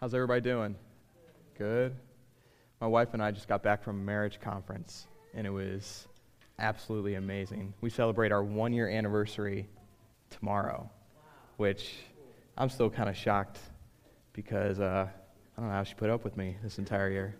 [0.00, 0.76] How's everybody doing?
[1.58, 1.94] Good.
[2.80, 6.08] My wife and I just got back from a marriage conference, and it was
[6.58, 7.74] absolutely amazing.
[7.82, 9.68] We celebrate our one year anniversary
[10.30, 10.88] tomorrow,
[11.58, 11.96] which
[12.56, 13.58] I'm still kind of shocked
[14.32, 17.36] because uh, I don't know how she put up with me this entire year.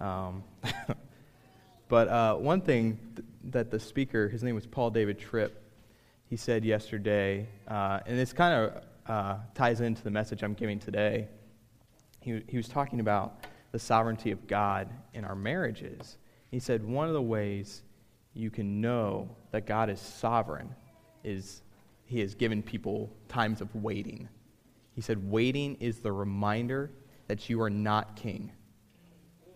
[0.00, 0.42] Um,
[1.88, 5.62] but uh, one thing th- that the speaker, his name was Paul David Tripp,
[6.28, 10.80] he said yesterday, uh, and this kind of uh, ties into the message I'm giving
[10.80, 11.28] today
[12.22, 16.16] he, he was talking about the sovereignty of God in our marriages.
[16.50, 17.82] He said one of the ways
[18.34, 20.74] you can know that God is sovereign
[21.24, 21.62] is
[22.04, 24.28] he has given people times of waiting.
[24.94, 26.90] He said, waiting is the reminder
[27.26, 28.52] that you are not king,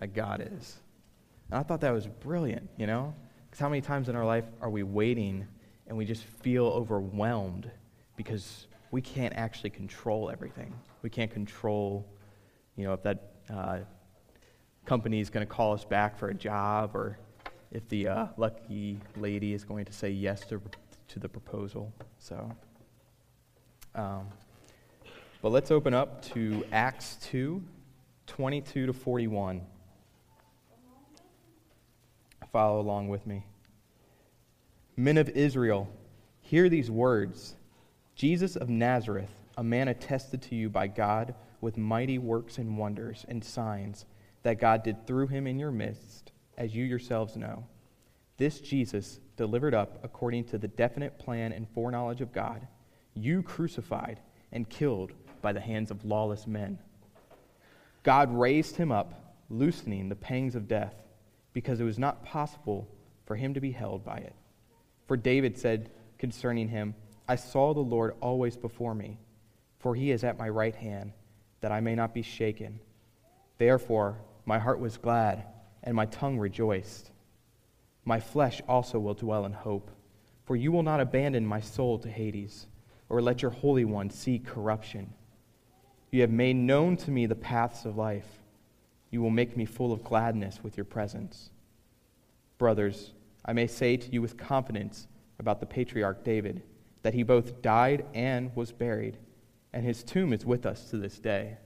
[0.00, 0.76] that God is.
[1.50, 3.14] And I thought that was brilliant, you know?
[3.44, 5.46] Because how many times in our life are we waiting
[5.86, 7.70] and we just feel overwhelmed
[8.16, 10.74] because we can't actually control everything?
[11.02, 12.06] We can't control
[12.76, 13.78] you know, if that uh,
[14.84, 17.18] company is going to call us back for a job or
[17.72, 20.60] if the uh, lucky lady is going to say yes to,
[21.08, 21.92] to the proposal.
[22.18, 22.50] So,
[23.94, 24.28] um,
[25.42, 27.62] but let's open up to Acts 2
[28.26, 29.62] 22 to 41.
[32.52, 33.44] Follow along with me.
[34.96, 35.88] Men of Israel,
[36.40, 37.54] hear these words
[38.14, 43.24] Jesus of Nazareth, a man attested to you by God with mighty works and wonders
[43.28, 44.04] and signs
[44.42, 47.66] that God did through him in your midst, as you yourselves know.
[48.36, 52.66] This Jesus, delivered up according to the definite plan and foreknowledge of God,
[53.14, 54.20] you crucified
[54.52, 55.12] and killed
[55.42, 56.78] by the hands of lawless men.
[58.02, 60.94] God raised him up, loosening the pangs of death,
[61.52, 62.88] because it was not possible
[63.24, 64.34] for him to be held by it.
[65.06, 66.94] For David said concerning him,
[67.28, 69.18] I saw the Lord always before me,
[69.78, 71.12] for he is at my right hand
[71.66, 72.78] that I may not be shaken.
[73.58, 75.46] Therefore, my heart was glad,
[75.82, 77.10] and my tongue rejoiced.
[78.04, 79.90] My flesh also will dwell in hope,
[80.44, 82.68] for you will not abandon my soul to Hades,
[83.08, 85.12] or let your Holy One see corruption.
[86.12, 88.44] You have made known to me the paths of life.
[89.10, 91.50] You will make me full of gladness with your presence.
[92.58, 93.10] Brothers,
[93.44, 95.08] I may say to you with confidence
[95.40, 96.62] about the patriarch David
[97.02, 99.18] that he both died and was buried
[99.76, 101.58] and his tomb is with us to this day.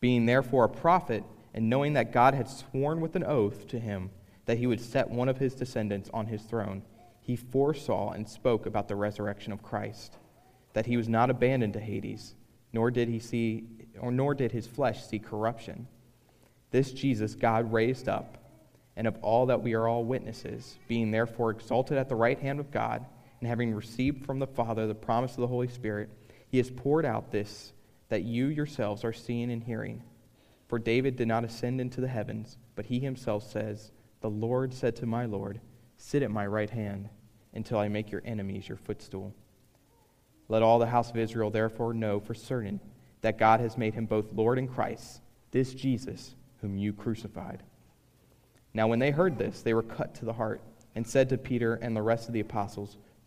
[0.00, 1.22] Being therefore a prophet,
[1.54, 4.10] and knowing that God had sworn with an oath to him
[4.46, 6.82] that he would set one of his descendants on his throne,
[7.20, 10.16] he foresaw and spoke about the resurrection of Christ,
[10.72, 12.34] that he was not abandoned to Hades,
[12.72, 13.68] nor did he see
[14.00, 15.86] or nor did his flesh see corruption.
[16.72, 18.38] This Jesus God raised up,
[18.96, 22.58] and of all that we are all witnesses, being therefore exalted at the right hand
[22.58, 23.06] of God,
[23.42, 26.08] and having received from the Father the promise of the Holy Spirit,
[26.48, 27.72] he has poured out this
[28.08, 30.00] that you yourselves are seeing and hearing.
[30.68, 34.94] For David did not ascend into the heavens, but he himself says, The Lord said
[34.96, 35.60] to my Lord,
[35.96, 37.08] Sit at my right hand
[37.52, 39.34] until I make your enemies your footstool.
[40.48, 42.78] Let all the house of Israel therefore know for certain
[43.22, 45.20] that God has made him both Lord and Christ,
[45.50, 47.64] this Jesus whom you crucified.
[48.72, 50.60] Now, when they heard this, they were cut to the heart
[50.94, 52.98] and said to Peter and the rest of the apostles,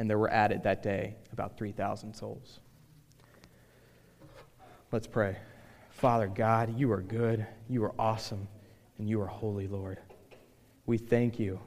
[0.00, 2.60] and there were added that day about 3,000 souls.
[4.90, 5.36] Let's pray.
[5.90, 8.48] Father God, you are good, you are awesome,
[8.96, 9.98] and you are holy, Lord.
[10.86, 11.60] We thank you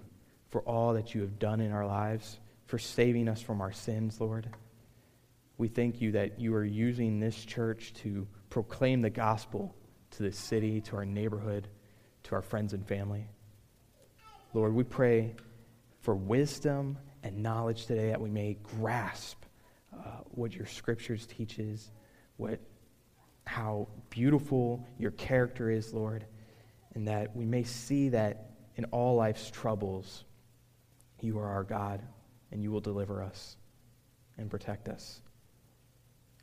[0.49, 4.19] for all that you have done in our lives, for saving us from our sins,
[4.19, 4.49] Lord.
[5.59, 9.75] We thank you that you are using this church to proclaim the gospel
[10.09, 11.67] to this city, to our neighborhood,
[12.23, 13.27] to our friends and family.
[14.55, 15.35] Lord, we pray
[16.01, 19.43] for wisdom and knowledge today that we may grasp
[19.93, 21.91] uh, what your scriptures teaches,
[22.37, 22.59] what,
[23.45, 26.25] how beautiful your character is, Lord,
[26.93, 30.25] and that we may see that in all life's troubles,
[31.21, 32.01] you are our God,
[32.51, 33.57] and you will deliver us
[34.37, 35.21] and protect us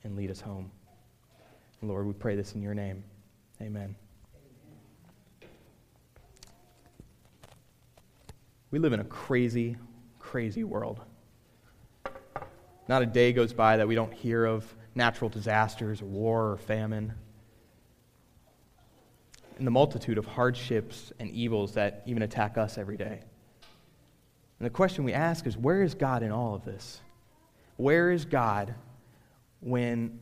[0.05, 0.71] and lead us home.
[1.81, 3.05] And Lord, we pray this in your name.
[3.61, 3.95] Amen.
[8.71, 9.77] We live in a crazy
[10.31, 11.01] crazy world.
[12.87, 16.57] Not a day goes by that we don't hear of natural disasters or war or
[16.57, 17.13] famine.
[19.59, 23.21] and the multitude of hardships and evils that even attack us every day.
[24.59, 27.01] And the question we ask is where is God in all of this?
[27.77, 28.75] Where is God
[29.59, 30.21] when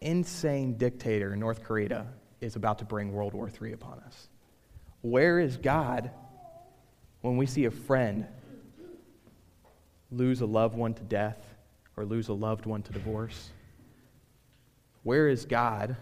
[0.00, 2.08] insane dictator in North Korea
[2.40, 4.28] is about to bring World War III upon us?
[5.02, 6.10] Where is God
[7.20, 8.26] when we see a friend
[10.10, 11.38] lose a loved one to death
[11.96, 13.50] or lose a loved one to divorce?
[15.02, 15.96] Where is God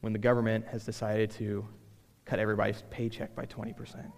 [0.00, 1.66] when the government has decided to
[2.24, 4.10] cut everybody's paycheck by 20%?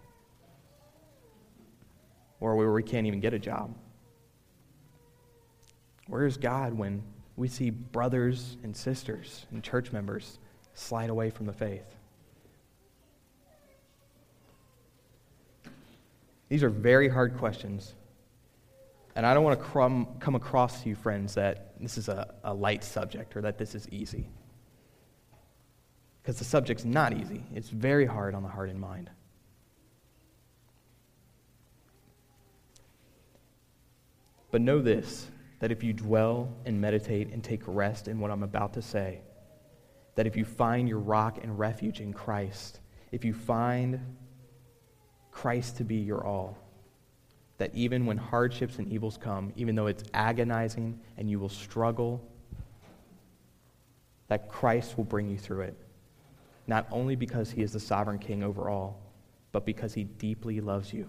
[2.40, 3.75] Or where we can't even get a job?
[6.08, 7.02] Where is God when
[7.37, 10.38] we see brothers and sisters and church members
[10.75, 11.94] slide away from the faith?
[16.49, 17.94] These are very hard questions.
[19.16, 22.34] And I don't want to crumb, come across to you, friends, that this is a,
[22.43, 24.28] a light subject or that this is easy.
[26.22, 29.11] Because the subject's not easy, it's very hard on the heart and mind.
[34.50, 35.28] But know this
[35.60, 39.20] that if you dwell and meditate and take rest in what I'm about to say,
[40.14, 42.81] that if you find your rock and refuge in Christ,
[43.12, 43.99] if you find
[45.31, 46.58] Christ to be your all,
[47.59, 52.27] that even when hardships and evils come, even though it's agonizing and you will struggle,
[54.29, 55.77] that Christ will bring you through it.
[56.67, 59.01] Not only because he is the sovereign king over all,
[59.53, 61.09] but because he deeply loves you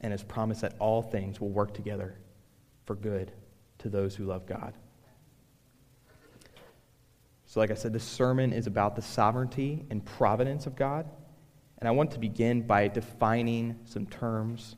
[0.00, 2.16] and has promised that all things will work together
[2.84, 3.32] for good
[3.78, 4.74] to those who love God.
[7.46, 11.08] So, like I said, this sermon is about the sovereignty and providence of God.
[11.78, 14.76] And I want to begin by defining some terms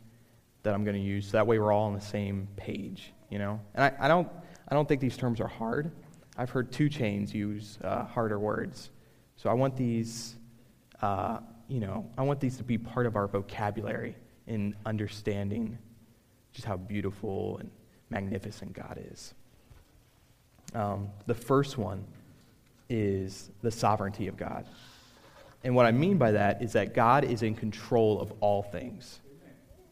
[0.67, 1.27] that I'm going to use.
[1.27, 3.61] So that way we're all on the same page, you know?
[3.77, 4.29] And I, I, don't,
[4.69, 5.93] I don't think these terms are hard.
[6.37, 8.91] I've heard 2 Chainz use uh, harder words.
[9.37, 10.35] So I want these,
[11.03, 14.17] uh, you know, I want these to be part of our vocabulary
[14.49, 15.79] in understanding
[16.53, 17.71] just how beautiful and
[18.11, 19.35] magnificent God is.
[20.75, 22.05] Um, the first one
[22.91, 24.67] is the sovereignty of God.
[25.63, 29.21] And what I mean by that is that God is in control of all things.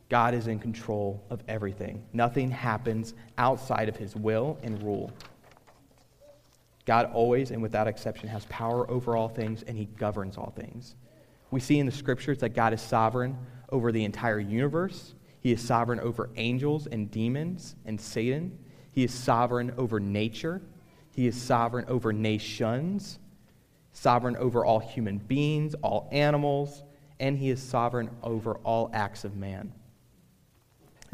[0.09, 2.05] God is in control of everything.
[2.12, 5.11] Nothing happens outside of his will and rule.
[6.85, 10.95] God always and without exception has power over all things and he governs all things.
[11.51, 13.39] We see in the scriptures that God is sovereign
[13.71, 15.15] over the entire universe.
[15.41, 18.59] He is sovereign over angels and demons and Satan.
[18.93, 20.61] He is sovereign over nature.
[21.15, 23.19] He is sovereign over nations,
[23.93, 26.83] sovereign over all human beings, all animals,
[27.21, 29.73] and he is sovereign over all acts of man.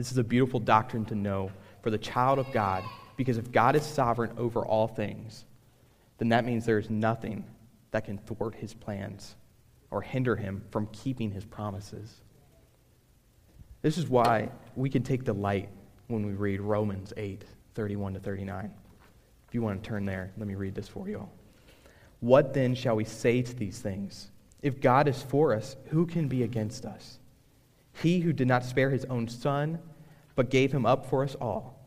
[0.00, 1.52] This is a beautiful doctrine to know
[1.82, 2.82] for the child of God
[3.18, 5.44] because if God is sovereign over all things,
[6.16, 7.44] then that means there is nothing
[7.90, 9.34] that can thwart his plans
[9.90, 12.22] or hinder him from keeping his promises.
[13.82, 15.68] This is why we can take delight
[16.06, 17.44] when we read Romans 8
[17.74, 18.72] 31 to 39.
[19.48, 21.32] If you want to turn there, let me read this for you all.
[22.20, 24.30] What then shall we say to these things?
[24.62, 27.18] If God is for us, who can be against us?
[27.92, 29.78] He who did not spare his own son,
[30.34, 31.78] but gave him up for us all,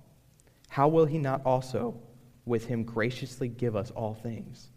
[0.69, 1.99] how will he not also
[2.45, 4.69] with him graciously give us all things?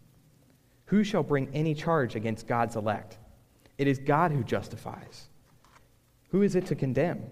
[0.85, 3.17] Who shall bring any charge against God's elect?
[3.77, 5.27] It is God who justifies.
[6.29, 7.23] Who is it to condemn?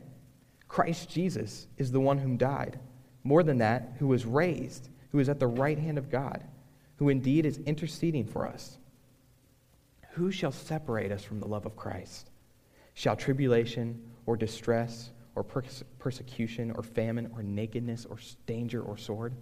[0.67, 2.79] Christ Jesus is the one whom died.
[3.23, 6.43] More than that, who was raised, who is at the right hand of God,
[6.97, 8.77] who indeed is interceding for us.
[10.11, 12.29] Who shall separate us from the love of Christ?
[12.93, 19.33] Shall tribulation or distress or persecution or famine or nakedness or danger or sword?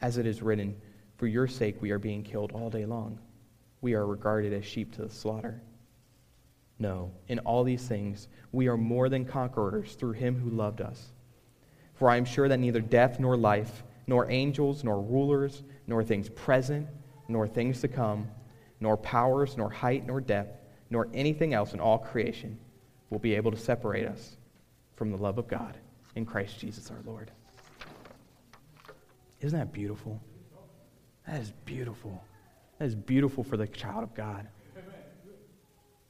[0.00, 0.76] As it is written,
[1.16, 3.18] For your sake we are being killed all day long.
[3.82, 5.62] We are regarded as sheep to the slaughter.
[6.78, 11.12] No, in all these things we are more than conquerors through him who loved us.
[11.94, 16.30] For I am sure that neither death nor life, nor angels, nor rulers, nor things
[16.30, 16.88] present,
[17.28, 18.28] nor things to come,
[18.80, 20.58] nor powers, nor height, nor depth,
[20.88, 22.58] nor anything else in all creation
[23.10, 24.36] will be able to separate us
[25.00, 25.78] from the love of God
[26.14, 27.30] in Christ Jesus our Lord.
[29.40, 30.20] Isn't that beautiful?
[31.26, 32.22] That is beautiful.
[32.78, 34.46] That is beautiful for the child of God.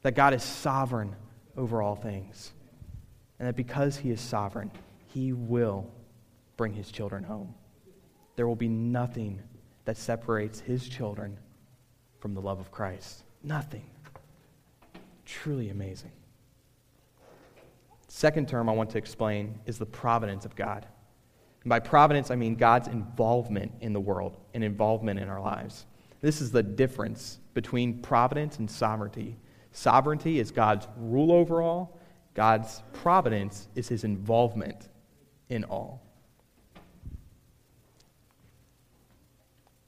[0.01, 1.15] That God is sovereign
[1.55, 2.51] over all things.
[3.39, 4.69] And that because He is sovereign,
[5.07, 5.89] He will
[6.57, 7.55] bring His children home.
[8.35, 9.41] There will be nothing
[9.85, 11.37] that separates His children
[12.19, 13.23] from the love of Christ.
[13.41, 13.89] Nothing.
[15.23, 16.11] Truly amazing.
[18.13, 20.85] Second term I want to explain is the providence of God.
[21.63, 25.85] And by providence, I mean God's involvement in the world and involvement in our lives.
[26.19, 29.37] This is the difference between providence and sovereignty.
[29.71, 31.97] Sovereignty is God's rule over all,
[32.33, 34.89] God's providence is his involvement
[35.47, 36.03] in all.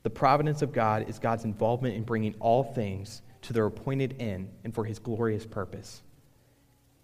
[0.03, 4.49] The providence of God is God's involvement in bringing all things to their appointed end
[4.63, 6.01] and for his glorious purpose.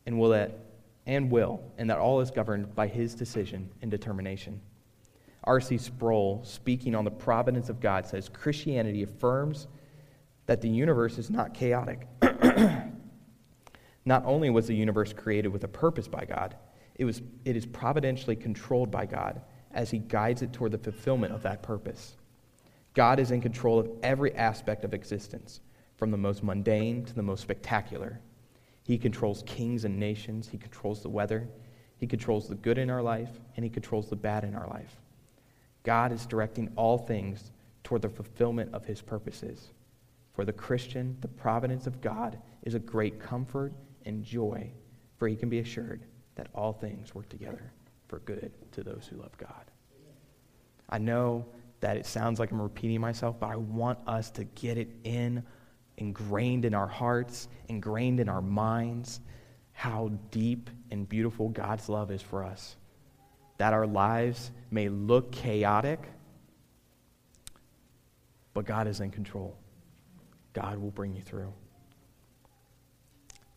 [0.05, 0.68] And will that
[1.09, 4.61] and will, and that all is governed by his decision and determination.
[5.43, 5.79] R.C.
[5.79, 9.65] Sproul, speaking on the providence of God, says Christianity affirms
[10.45, 12.07] that the universe is not chaotic.
[14.05, 16.55] not only was the universe created with a purpose by God,
[16.93, 21.33] it, was, it is providentially controlled by God as he guides it toward the fulfillment
[21.33, 22.17] of that purpose.
[22.93, 25.61] God is in control of every aspect of existence,
[25.97, 28.19] from the most mundane to the most spectacular.
[28.89, 31.47] He controls kings and nations, He controls the weather,
[31.97, 34.95] He controls the good in our life, and He controls the bad in our life.
[35.83, 37.51] God is directing all things
[37.83, 39.67] toward the fulfillment of His purposes.
[40.33, 43.73] For the Christian, the providence of God is a great comfort
[44.07, 44.71] and joy,
[45.17, 46.01] for he can be assured
[46.33, 47.71] that all things work together
[48.07, 49.69] for good to those who love God.
[50.89, 51.45] I know
[51.81, 55.43] that it sounds like I'm repeating myself, but I want us to get it in,
[55.99, 59.19] ingrained in our hearts, ingrained in our minds,
[59.73, 62.75] how deep and beautiful God's love is for us.
[63.57, 65.99] That our lives may look chaotic,
[68.53, 69.55] but God is in control.
[70.53, 71.53] God will bring you through.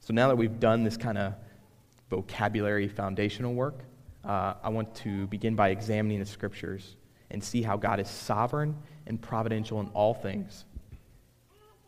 [0.01, 1.35] So now that we've done this kind of
[2.11, 3.85] vocabulary foundational work,
[4.25, 6.97] uh, I want to begin by examining the scriptures
[7.31, 10.65] and see how God is sovereign and providential in all things.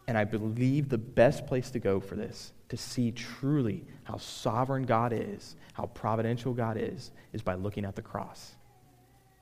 [0.07, 4.85] And I believe the best place to go for this, to see truly how sovereign
[4.85, 8.55] God is, how providential God is, is by looking at the cross.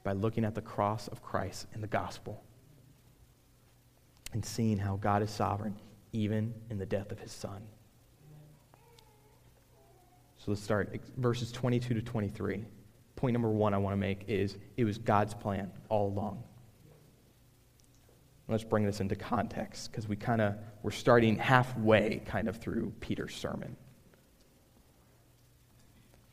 [0.04, 2.42] By looking at the cross of Christ and the gospel.
[4.32, 5.76] And seeing how God is sovereign
[6.12, 7.62] even in the death of his son.
[10.38, 12.64] So let's start verses 22 to 23
[13.22, 16.42] point number one I want to make is it was God's plan all along.
[18.48, 22.92] Let's bring this into context because we kind of we're starting halfway kind of through
[23.00, 23.76] Peter's sermon.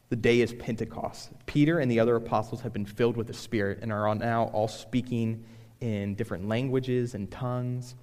[0.10, 1.30] The day is Pentecost.
[1.46, 4.68] Peter and the other apostles have been filled with the Spirit and are now all
[4.68, 5.46] speaking
[5.82, 7.96] in different languages and tongues.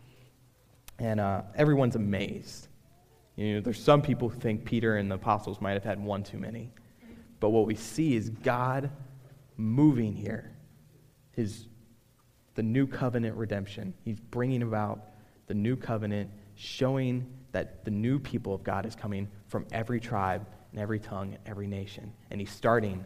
[0.99, 2.69] And uh, everyone's amazed.
[3.35, 6.23] You know, there's some people who think Peter and the apostles might have had one
[6.23, 6.71] too many.
[7.41, 8.89] But what we see is God
[9.57, 10.53] moving here.
[11.33, 11.67] His,
[12.57, 13.95] the new covenant redemption.
[14.05, 15.11] He's bringing about
[15.47, 20.47] the new covenant, showing that the new people of God is coming from every tribe
[20.73, 22.13] and every tongue and every nation.
[22.31, 23.05] And he's starting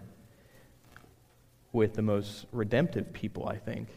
[1.73, 3.89] with the most redemptive people, I think,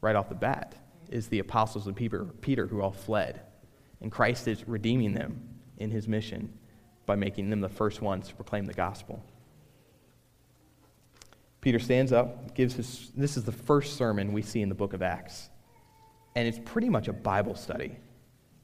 [0.00, 0.74] right off the bat,
[1.10, 3.40] is the apostles of Peter, Peter who all fled.
[4.00, 5.40] And Christ is redeeming them
[5.78, 6.52] in his mission
[7.06, 9.24] by making them the first ones to proclaim the gospel.
[11.60, 14.92] Peter stands up, gives his, this is the first sermon we see in the book
[14.92, 15.48] of Acts.
[16.36, 17.96] And it's pretty much a Bible study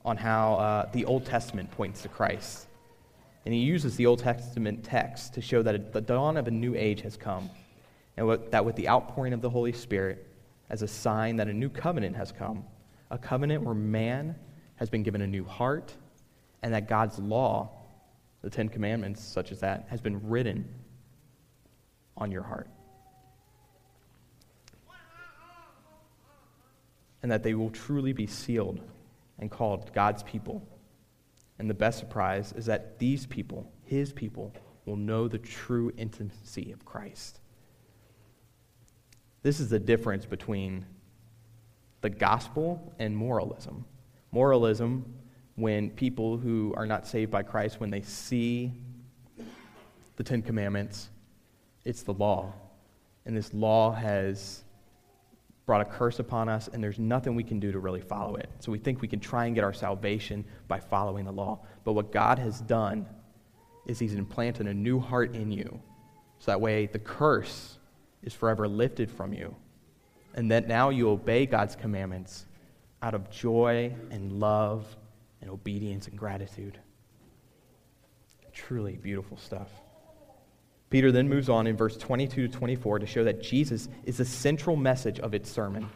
[0.04, 2.66] on how uh, the Old Testament points to Christ.
[3.44, 6.74] And he uses the Old Testament text to show that the dawn of a new
[6.74, 7.50] age has come,
[8.16, 10.26] and that with the outpouring of the Holy Spirit,
[10.70, 12.64] as a sign that a new covenant has come,
[13.10, 14.34] a covenant where man
[14.76, 15.92] has been given a new heart,
[16.62, 17.70] and that God's law,
[18.42, 20.66] the Ten Commandments, such as that, has been written
[22.16, 22.68] on your heart.
[27.24, 28.82] And that they will truly be sealed
[29.38, 30.62] and called God's people.
[31.58, 34.52] And the best surprise is that these people, his people,
[34.84, 37.40] will know the true intimacy of Christ.
[39.42, 40.84] This is the difference between
[42.02, 43.86] the gospel and moralism.
[44.30, 45.06] Moralism,
[45.54, 48.70] when people who are not saved by Christ, when they see
[50.16, 51.08] the Ten Commandments,
[51.86, 52.52] it's the law.
[53.24, 54.63] And this law has
[55.66, 58.50] brought a curse upon us, and there's nothing we can do to really follow it.
[58.58, 61.60] So we think we can try and get our salvation by following the law.
[61.84, 63.06] But what God has done
[63.86, 65.80] is He's implanted a new heart in you.
[66.38, 67.78] So that way the curse
[68.22, 69.54] is forever lifted from you.
[70.34, 72.46] And that now you obey God's commandments
[73.02, 74.86] out of joy and love
[75.40, 76.78] and obedience and gratitude.
[78.52, 79.68] Truly beautiful stuff.
[80.90, 84.24] Peter then moves on in verse 22 to 24 to show that Jesus is the
[84.24, 85.88] central message of its sermon.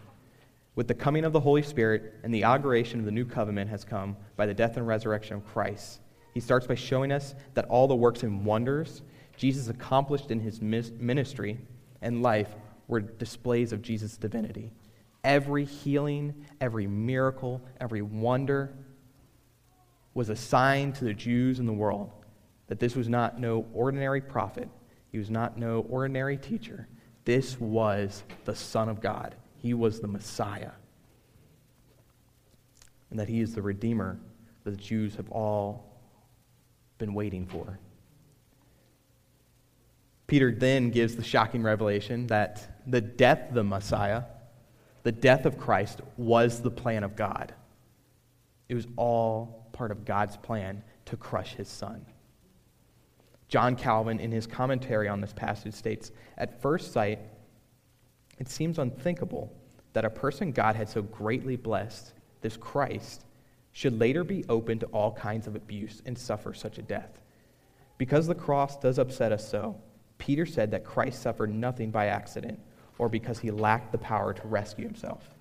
[0.75, 3.85] With the coming of the Holy Spirit and the inauguration of the new covenant has
[3.85, 6.01] come by the death and resurrection of Christ.
[6.35, 9.03] He starts by showing us that all the works and wonders
[9.39, 11.59] Jesus accomplished in his ministry
[12.03, 12.55] and life
[12.89, 14.73] were displays of Jesus' divinity.
[15.23, 18.75] Every healing, every miracle, every wonder
[20.15, 22.11] was a sign to the Jews in the world
[22.67, 24.69] that this was not no ordinary prophet,
[25.11, 26.87] he was not no ordinary teacher.
[27.25, 29.35] This was the Son of God.
[29.57, 30.73] He was the Messiah.
[33.11, 34.19] And that he is the Redeemer
[34.65, 35.85] that the Jews have all
[36.99, 37.79] been waiting for.
[40.27, 44.25] Peter then gives the shocking revelation that the death of the Messiah,
[45.03, 47.55] the death of Christ, was the plan of God.
[48.69, 52.05] It was all part of God's plan to crush his son.
[53.49, 57.19] John Calvin, in his commentary on this passage, states At first sight,
[58.39, 59.53] it seems unthinkable
[59.95, 63.25] that a person God had so greatly blessed, this Christ,
[63.73, 67.21] should later be open to all kinds of abuse and suffer such a death.
[67.97, 69.77] Because the cross does upset us so,
[70.19, 72.59] Peter said that Christ suffered nothing by accident
[72.99, 75.35] or because he lacked the power to rescue himself,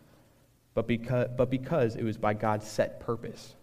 [0.76, 3.56] but because, but because it was by God's set purpose.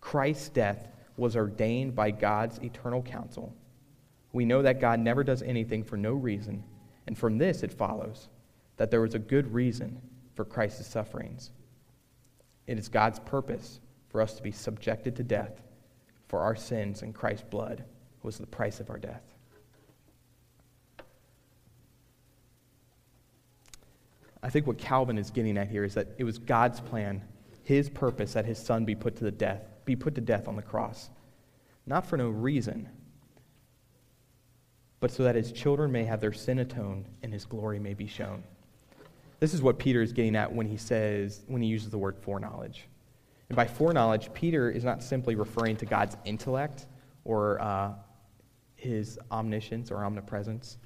[0.00, 3.54] Christ's death was ordained by God's eternal counsel.
[4.36, 6.62] We know that God never does anything for no reason,
[7.06, 8.28] and from this it follows
[8.76, 9.98] that there was a good reason
[10.34, 11.52] for Christ's sufferings.
[12.66, 15.62] It is God's purpose for us to be subjected to death
[16.28, 17.82] for our sins, and Christ's blood
[18.22, 19.22] was the price of our death.
[24.42, 27.22] I think what Calvin is getting at here is that it was God's plan,
[27.62, 30.56] his purpose that his son be put to the death, be put to death on
[30.56, 31.08] the cross.
[31.86, 32.90] Not for no reason,
[35.00, 38.06] but so that his children may have their sin atoned and his glory may be
[38.06, 38.42] shown.
[39.40, 42.16] This is what Peter is getting at when he says, when he uses the word
[42.18, 42.86] foreknowledge.
[43.48, 46.86] And by foreknowledge, Peter is not simply referring to God's intellect
[47.24, 47.92] or uh,
[48.74, 50.78] his omniscience or omnipresence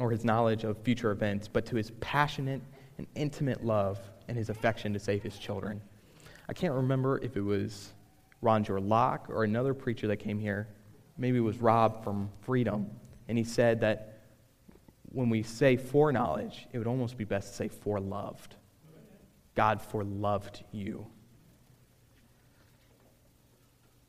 [0.00, 2.60] or his knowledge of future events, but to his passionate
[2.98, 5.80] and intimate love and his affection to save his children.
[6.48, 7.92] I can't remember if it was
[8.42, 10.68] Ron Locke or another preacher that came here.
[11.16, 12.90] Maybe was robbed from Freedom.
[13.28, 14.14] And he said that
[15.04, 18.50] when we say foreknowledge, it would almost be best to say foreloved.
[19.54, 21.06] God foreloved you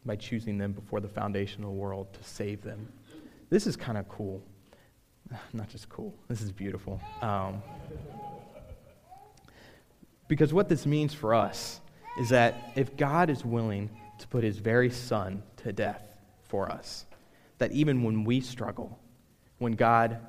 [0.06, 2.92] by choosing them before the foundation of the world to save them.
[3.50, 4.44] This is kind of cool.
[5.54, 7.00] Not just cool, this is beautiful.
[7.22, 7.62] Um,
[10.28, 11.80] because what this means for us
[12.20, 13.90] is that if God is willing
[14.20, 16.15] to put his very son to death
[16.56, 17.06] for us,
[17.58, 18.98] that even when we struggle,
[19.58, 20.20] when God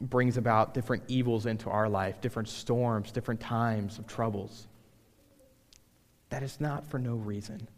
[0.00, 4.66] brings about different evils into our life, different storms, different times of troubles,
[6.30, 7.68] that is not for no reason.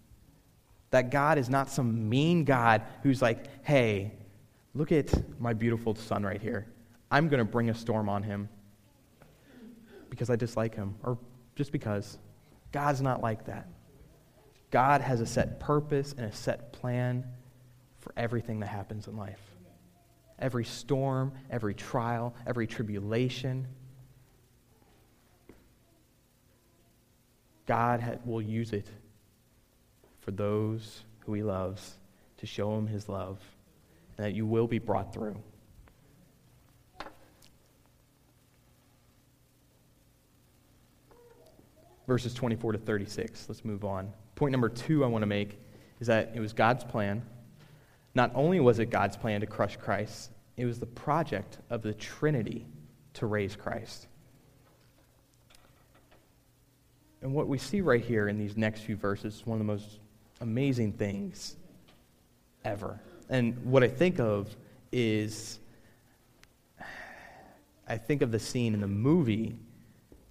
[0.90, 4.12] That God is not some mean God who's like, hey,
[4.72, 6.68] look at my beautiful son right here.
[7.10, 8.48] I'm going to bring a storm on him
[10.08, 11.18] because I dislike him or
[11.56, 12.16] just because.
[12.70, 13.66] God's not like that.
[14.70, 17.26] God has a set purpose and a set plan
[18.00, 19.40] for everything that happens in life.
[20.38, 23.66] Every storm, every trial, every tribulation.
[27.66, 28.86] God will use it
[30.20, 31.98] for those who he loves
[32.38, 33.38] to show him his love
[34.16, 35.36] and that you will be brought through.
[42.06, 43.46] Verses 24 to 36.
[43.48, 44.12] Let's move on.
[44.34, 45.60] Point number two I want to make
[46.00, 47.22] is that it was God's plan.
[48.14, 51.94] Not only was it God's plan to crush Christ, it was the project of the
[51.94, 52.66] Trinity
[53.14, 54.08] to raise Christ.
[57.22, 59.72] And what we see right here in these next few verses is one of the
[59.72, 60.00] most
[60.40, 61.56] amazing things
[62.64, 62.98] ever.
[63.28, 64.54] And what I think of
[64.90, 65.60] is,
[67.86, 69.56] I think of the scene in the movie,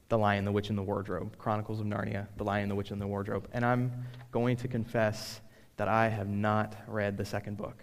[0.10, 3.00] The Lion, the Witch, and the Wardrobe, Chronicles of Narnia, The Lion, the Witch, and
[3.00, 3.48] the Wardrobe.
[3.54, 3.92] And I'm
[4.32, 5.42] going to confess
[5.80, 7.82] that I have not read the second book.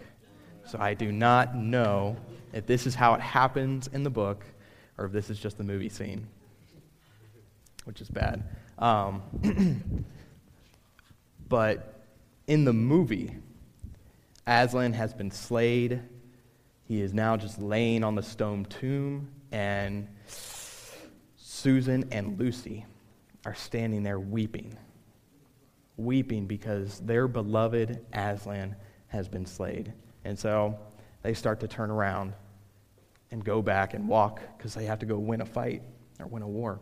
[0.65, 2.15] So I do not know
[2.53, 4.45] if this is how it happens in the book
[4.99, 6.27] or if this is just the movie scene,
[7.85, 8.43] which is bad.
[8.77, 9.23] Um,
[11.49, 12.05] but
[12.45, 13.35] in the movie,
[14.45, 15.99] Aslan has been slayed.
[16.83, 20.07] He is now just laying on the stone tomb, and
[21.35, 22.85] Susan and Lucy
[23.43, 24.77] are standing there weeping.
[25.97, 28.75] Weeping because their beloved Aslan
[29.07, 29.93] has been slayed.
[30.23, 30.77] And so
[31.23, 32.33] they start to turn around
[33.31, 35.81] and go back and walk because they have to go win a fight
[36.19, 36.79] or win a war.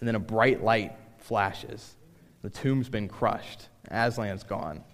[0.00, 1.96] And then a bright light flashes.
[2.42, 3.68] The tomb's been crushed.
[3.90, 4.84] Aslan's gone.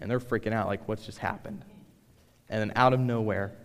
[0.00, 1.64] And they're freaking out, like, what's just happened?
[2.48, 3.56] And then out of nowhere,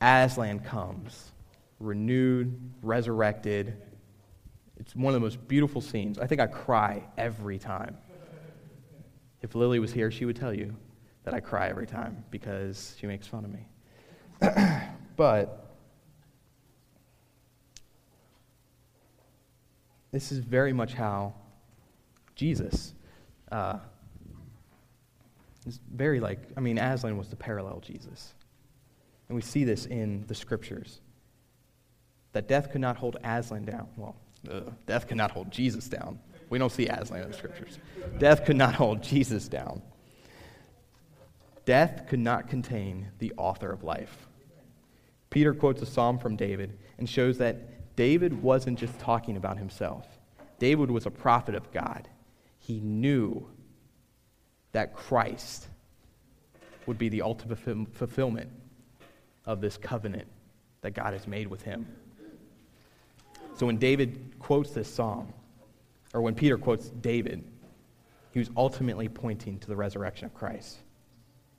[0.00, 1.32] Aslan comes,
[1.78, 3.76] renewed, resurrected,
[4.80, 6.18] It's one of the most beautiful scenes.
[6.18, 7.98] I think I cry every time.
[9.42, 10.74] If Lily was here, she would tell you
[11.24, 13.68] that I cry every time because she makes fun of me.
[15.16, 15.76] but
[20.12, 21.34] this is very much how
[22.34, 22.94] Jesus
[23.52, 23.78] uh,
[25.66, 28.32] is very like, I mean, Aslan was the parallel Jesus.
[29.28, 31.02] And we see this in the scriptures
[32.32, 33.86] that death could not hold Aslan down.
[33.96, 34.16] Well,
[34.48, 36.18] uh, death could not hold Jesus down.
[36.48, 37.78] We don't see Aslan in the scriptures.
[38.18, 39.82] Death could not hold Jesus down.
[41.64, 44.28] Death could not contain the author of life.
[45.30, 50.06] Peter quotes a psalm from David and shows that David wasn't just talking about himself.
[50.58, 52.08] David was a prophet of God.
[52.58, 53.46] He knew
[54.72, 55.68] that Christ
[56.86, 57.58] would be the ultimate
[57.92, 58.50] fulfillment
[59.44, 60.26] of this covenant
[60.80, 61.86] that God has made with him.
[63.60, 65.34] So when David quotes this psalm,
[66.14, 67.44] or when Peter quotes David,
[68.32, 70.78] he was ultimately pointing to the resurrection of Christ.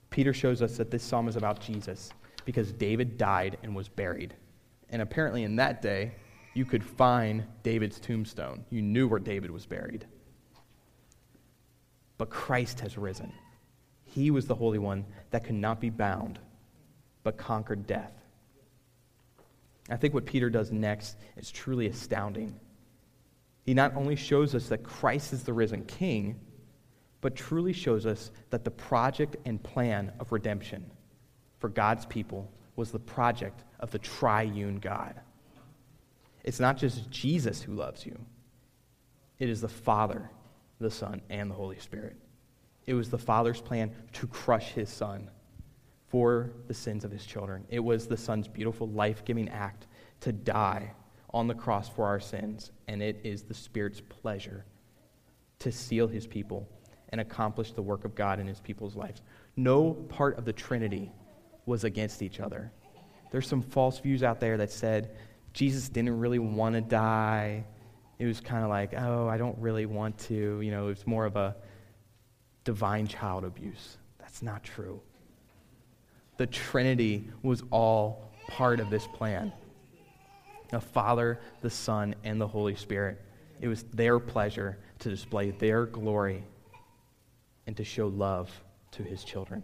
[0.10, 2.10] Peter shows us that this psalm is about Jesus
[2.44, 4.34] because David died and was buried.
[4.90, 6.14] And apparently, in that day,
[6.56, 8.66] you could find David's tombstone.
[8.72, 10.08] You knew where David was buried.
[12.18, 13.32] But Christ has risen.
[14.06, 16.40] He was the Holy One that could not be bound,
[17.22, 18.21] but conquered death.
[19.92, 22.58] I think what Peter does next is truly astounding.
[23.64, 26.40] He not only shows us that Christ is the risen king,
[27.20, 30.90] but truly shows us that the project and plan of redemption
[31.60, 35.20] for God's people was the project of the triune God.
[36.44, 38.18] It's not just Jesus who loves you,
[39.40, 40.32] it is the Father,
[40.80, 42.16] the Son, and the Holy Spirit.
[42.86, 45.30] It was the Father's plan to crush his Son
[46.12, 47.66] for the sins of his children.
[47.70, 49.88] It was the Son's beautiful, life giving act
[50.20, 50.92] to die
[51.34, 54.66] on the cross for our sins, and it is the Spirit's pleasure
[55.60, 56.68] to seal his people
[57.10, 59.22] and accomplish the work of God in his people's lives.
[59.56, 61.10] No part of the Trinity
[61.66, 62.74] was against each other.
[63.32, 65.16] There's some false views out there that said
[65.54, 67.64] Jesus didn't really want to die.
[68.20, 70.60] It was kind of like, oh, I don't really want to.
[70.60, 71.56] You know, it's more of a
[72.66, 73.98] divine child abuse.
[74.20, 75.02] That's not true
[76.42, 79.54] the Trinity was all part of this plan
[80.72, 83.22] the Father, the Son, and the Holy Spirit.
[83.60, 86.44] It was their pleasure to display their glory
[87.68, 88.50] and to show love
[88.90, 89.62] to his children.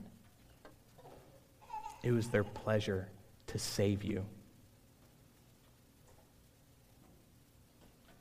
[2.04, 3.10] It was their pleasure
[3.48, 4.24] to save you.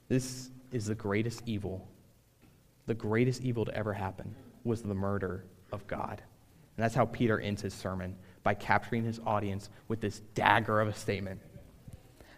[0.08, 1.86] This is the greatest evil.
[2.86, 6.22] The greatest evil to ever happen was the murder of God.
[6.76, 8.16] And that's how Peter ends his sermon
[8.46, 11.40] by capturing his audience with this dagger of a statement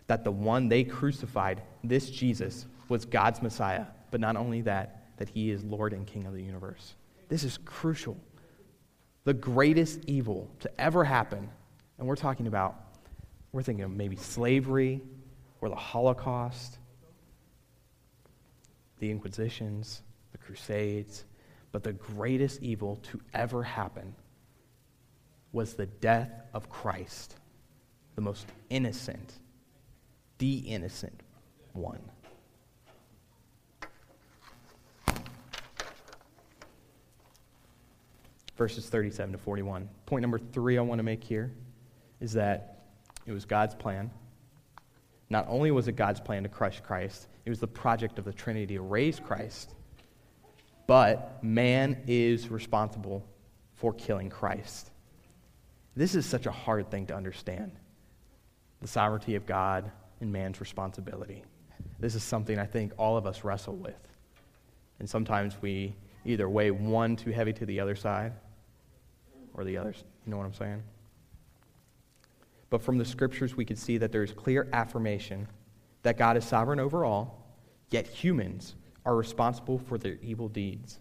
[0.06, 3.84] that the one they crucified, this Jesus, was God's Messiah.
[4.10, 6.94] But not only that, that he is Lord and King of the universe.
[7.28, 8.16] This is crucial.
[9.24, 11.46] The greatest evil to ever happen,
[11.98, 12.74] and we're talking about,
[13.52, 15.02] we're thinking of maybe slavery
[15.60, 16.78] or the Holocaust,
[18.98, 20.00] the Inquisitions,
[20.32, 21.26] the Crusades,
[21.70, 24.14] but the greatest evil to ever happen
[25.52, 27.36] was the death of Christ,
[28.14, 29.34] the most innocent,
[30.38, 31.22] the innocent
[31.72, 32.00] one.
[38.56, 39.88] Verses 37 to 41.
[40.06, 41.52] Point number three I want to make here
[42.20, 42.82] is that
[43.24, 44.10] it was God's plan.
[45.30, 48.32] Not only was it God's plan to crush Christ, it was the project of the
[48.32, 49.74] Trinity to raise Christ,
[50.86, 53.24] but man is responsible
[53.74, 54.90] for killing Christ.
[55.98, 57.72] This is such a hard thing to understand
[58.80, 61.42] the sovereignty of God and man's responsibility.
[61.98, 63.98] This is something I think all of us wrestle with.
[65.00, 68.32] And sometimes we either weigh one too heavy to the other side
[69.54, 70.04] or the others.
[70.24, 70.84] You know what I'm saying?
[72.70, 75.48] But from the scriptures, we can see that there's clear affirmation
[76.04, 77.44] that God is sovereign over all,
[77.90, 81.00] yet humans are responsible for their evil deeds.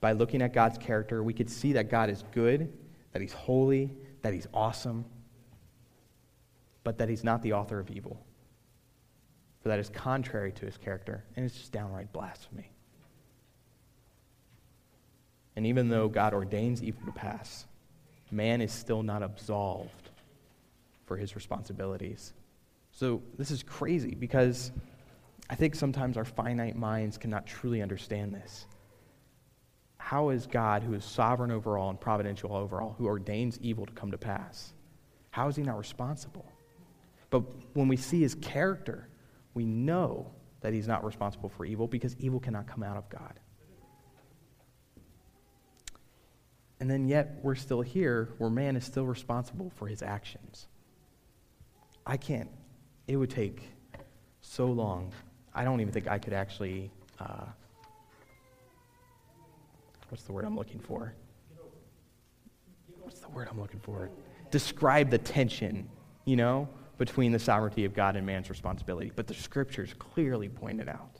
[0.00, 2.72] By looking at God's character, we could see that God is good
[3.12, 3.90] that he's holy,
[4.22, 5.04] that he's awesome,
[6.84, 8.20] but that he's not the author of evil.
[9.62, 12.72] For that is contrary to his character, and it's just downright blasphemy.
[15.54, 17.66] And even though God ordains evil to pass,
[18.30, 20.10] man is still not absolved
[21.06, 22.32] for his responsibilities.
[22.92, 24.72] So this is crazy because
[25.50, 28.66] I think sometimes our finite minds cannot truly understand this
[30.12, 33.86] how is God, who is sovereign over all and providential over all, who ordains evil
[33.86, 34.74] to come to pass,
[35.30, 36.44] how is he not responsible?
[37.30, 39.08] But when we see his character,
[39.54, 43.40] we know that he's not responsible for evil because evil cannot come out of God.
[46.78, 50.66] And then yet we're still here where man is still responsible for his actions.
[52.06, 52.50] I can't,
[53.08, 53.62] it would take
[54.42, 55.10] so long.
[55.54, 57.46] I don't even think I could actually, uh,
[60.12, 61.14] what's the word I'm looking for?
[63.00, 64.10] What's the word I'm looking for?
[64.50, 65.88] Describe the tension,
[66.26, 69.10] you know, between the sovereignty of God and man's responsibility.
[69.16, 71.18] But the scriptures clearly point it out.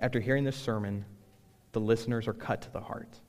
[0.00, 1.04] After hearing this sermon,
[1.70, 3.20] the listeners are cut to the heart.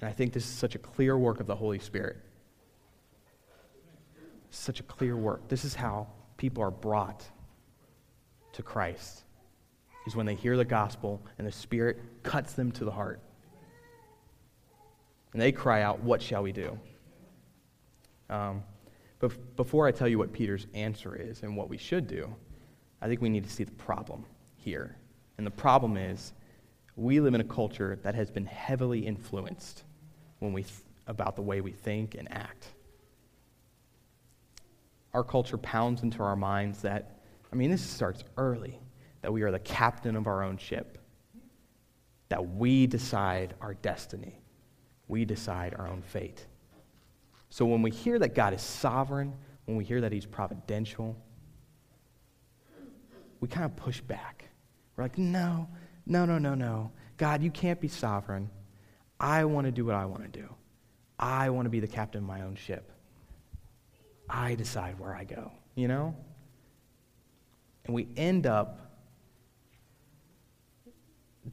[0.00, 2.16] And I think this is such a clear work of the Holy Spirit.
[4.50, 5.46] Such a clear work.
[5.46, 7.24] This is how people are brought
[8.54, 9.22] to Christ,
[10.06, 13.20] is when they hear the gospel and the Spirit cuts them to the heart.
[15.32, 16.78] And they cry out, What shall we do?
[18.30, 18.62] Um,
[19.18, 22.34] but before I tell you what Peter's answer is and what we should do,
[23.00, 24.24] I think we need to see the problem
[24.56, 24.96] here.
[25.38, 26.32] And the problem is
[26.96, 29.84] we live in a culture that has been heavily influenced
[30.38, 32.68] when we th- about the way we think and act.
[35.12, 37.20] Our culture pounds into our minds that,
[37.52, 38.78] I mean, this starts early,
[39.26, 40.98] that we are the captain of our own ship,
[42.28, 44.38] that we decide our destiny,
[45.08, 46.46] we decide our own fate.
[47.50, 49.34] So when we hear that God is sovereign,
[49.64, 51.16] when we hear that He's providential,
[53.40, 54.48] we kind of push back.
[54.94, 55.66] We're like, no,
[56.06, 56.92] no, no, no, no.
[57.16, 58.48] God, you can't be sovereign.
[59.18, 60.48] I want to do what I want to do.
[61.18, 62.92] I want to be the captain of my own ship.
[64.30, 66.14] I decide where I go, you know?
[67.86, 68.85] And we end up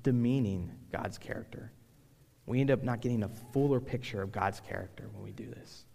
[0.01, 1.71] demeaning God's character.
[2.45, 5.86] We end up not getting a fuller picture of God's character when we do this.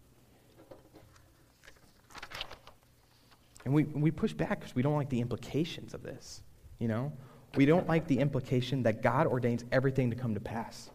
[3.64, 6.42] And we, we push back because we don't like the implications of this,
[6.78, 7.12] you know?
[7.54, 10.90] We don't like the implication that God ordains everything to come to pass,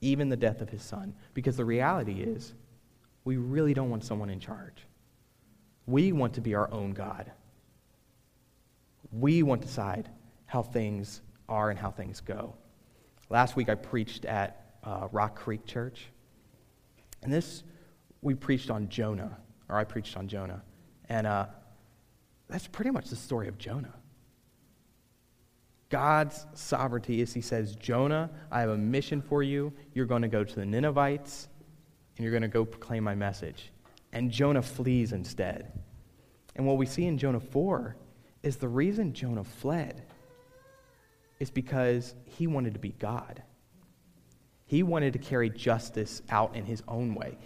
[0.00, 2.54] even the death of his son, because the reality is
[3.24, 4.86] we really don't want someone in charge.
[5.86, 7.30] We want to be our own God.
[9.12, 10.08] We want to decide
[10.46, 12.54] how things are and how things go.
[13.30, 16.06] Last week I preached at uh, Rock Creek Church,
[17.22, 17.62] and this
[18.22, 20.62] we preached on Jonah, or I preached on Jonah,
[21.08, 21.46] and uh,
[22.48, 23.94] that's pretty much the story of Jonah.
[25.94, 29.72] God's sovereignty is He says, Jonah, I have a mission for you.
[29.92, 31.48] You're going to go to the Ninevites
[32.16, 33.70] and you're going to go proclaim my message.
[34.12, 35.72] And Jonah flees instead.
[36.56, 37.96] And what we see in Jonah 4
[38.42, 40.02] is the reason Jonah fled
[41.44, 43.42] is because he wanted to be God.
[44.64, 47.36] He wanted to carry justice out in his own way.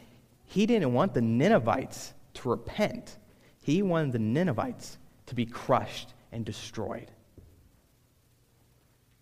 [0.44, 3.18] He didn't want the Ninevites to repent,
[3.60, 7.10] he wanted the Ninevites to be crushed and destroyed.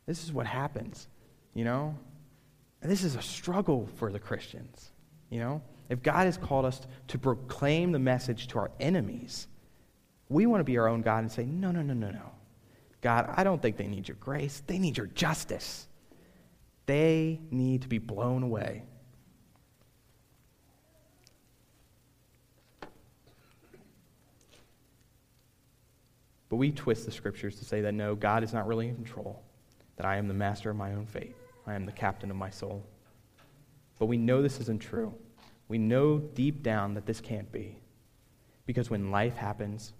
[0.04, 1.08] This is what happens,
[1.54, 1.96] you know?
[2.82, 4.90] And this is a struggle for the Christians,
[5.30, 5.62] you know?
[5.88, 9.48] If God has called us to proclaim the message to our enemies,
[10.28, 12.30] we want to be our own God and say, no, no, no, no, no.
[13.00, 14.62] God, I don't think they need your grace.
[14.66, 15.86] They need your justice.
[16.86, 18.84] They need to be blown away.
[26.48, 29.42] But we twist the scriptures to say that no, God is not really in control
[29.96, 31.34] that I am the master of my own fate.
[31.66, 32.86] I am the captain of my soul.
[33.98, 35.14] But we know this isn't true.
[35.68, 37.78] We know deep down that this can't be.
[38.66, 39.94] Because when life happens,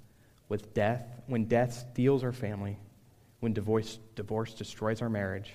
[0.48, 2.78] with death, when death steals our family,
[3.40, 5.52] when divorce, divorce destroys our marriage,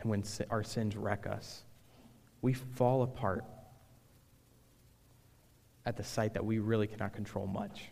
[0.00, 1.64] and when our sins wreck us,
[2.42, 3.44] we fall apart
[5.84, 7.84] at the sight that we really cannot control much.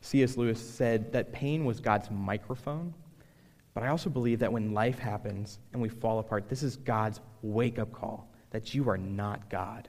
[0.00, 0.36] C.S.
[0.36, 2.94] Lewis said that pain was God's microphone
[3.76, 7.20] but I also believe that when life happens and we fall apart, this is God's
[7.42, 9.86] wake up call that you are not God.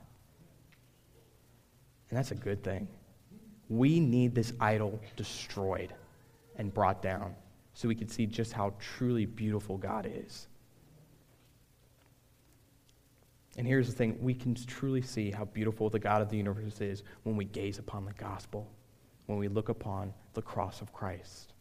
[2.09, 2.89] And that's a good thing.
[3.69, 5.93] We need this idol destroyed
[6.57, 7.35] and brought down
[7.73, 10.47] so we could see just how truly beautiful God is.
[13.57, 16.79] And here's the thing we can truly see how beautiful the God of the universe
[16.79, 18.69] is when we gaze upon the gospel,
[19.25, 21.53] when we look upon the cross of Christ.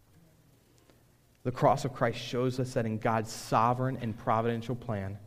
[1.43, 5.19] The cross of Christ shows us that in God's sovereign and providential plan,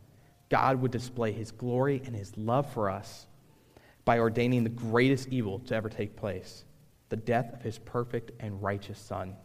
[0.48, 3.26] God would display his glory and his love for us
[4.04, 6.64] by ordaining the greatest evil to ever take place
[7.08, 9.36] the death of his perfect and righteous Son.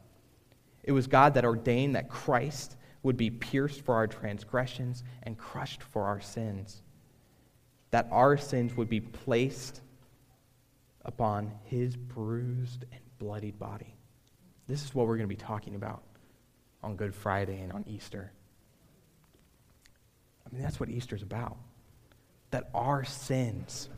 [0.85, 5.81] It was God that ordained that Christ would be pierced for our transgressions and crushed
[5.81, 6.83] for our sins,
[7.89, 9.81] that our sins would be placed
[11.03, 13.95] upon his bruised and bloodied body.
[14.67, 16.03] This is what we're going to be talking about
[16.83, 18.31] on Good Friday and on Easter.
[20.45, 21.57] I mean, that's what Easter's about.
[22.51, 23.89] That our sins,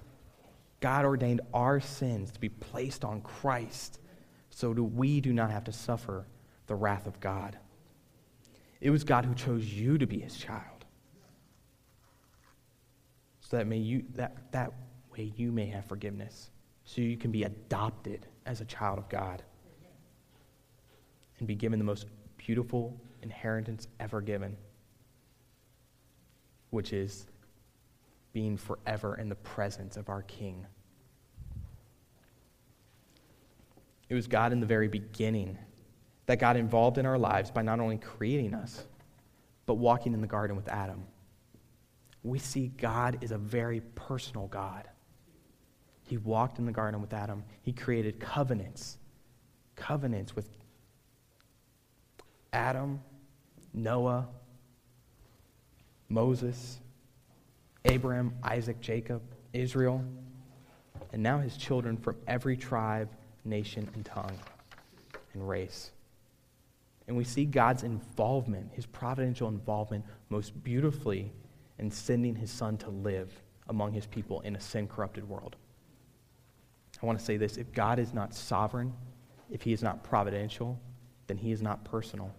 [0.80, 4.00] God ordained our sins to be placed on Christ
[4.50, 6.26] so that we do not have to suffer
[6.68, 7.58] the wrath of God.
[8.80, 10.86] It was God who chose you to be his child.
[13.42, 14.74] So that, may you, that, that
[15.12, 16.52] way you may have forgiveness.
[16.84, 19.42] So you can be adopted as a child of God
[21.40, 22.06] and be given the most
[22.38, 24.56] beautiful inheritance ever given,
[26.70, 27.28] which is
[28.34, 30.66] being forever in the presence of our King.
[34.10, 35.58] It was God in the very beginning
[36.28, 38.86] that got involved in our lives by not only creating us,
[39.66, 41.04] but walking in the garden with Adam.
[42.24, 44.88] We see God is a very personal God.
[46.08, 47.44] He walked in the garden with Adam.
[47.63, 48.98] He created covenants,
[49.76, 50.50] covenants with
[52.54, 53.02] Adam,
[53.74, 54.28] Noah,
[56.10, 56.80] Moses,
[57.86, 59.22] Abraham, Isaac, Jacob,
[59.54, 60.04] Israel,
[61.13, 63.10] and now his children from every tribe,
[63.46, 64.38] nation, and tongue
[65.34, 65.92] and race.
[67.08, 71.32] And we see God's involvement, his providential involvement, most beautifully
[71.80, 73.32] in sending his son to live
[73.70, 75.56] among his people in a sin corrupted world.
[77.02, 78.93] I want to say this if God is not sovereign,
[79.50, 80.80] if he is not providential,
[81.28, 82.34] then he is not personal.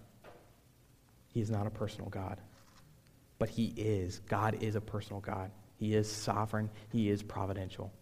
[1.29, 2.41] He is not a personal God.
[3.39, 4.21] But he is.
[4.29, 5.51] God is a personal God.
[5.77, 7.93] He is sovereign, he is providential.